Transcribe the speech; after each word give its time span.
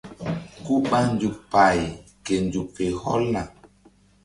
Ku 0.63 0.73
ɓa 0.89 0.99
nzuk 1.13 1.35
pay 1.51 1.79
ke 2.25 2.33
nzuk 2.45 2.67
fe 2.75 2.85
hɔlna. 3.01 3.41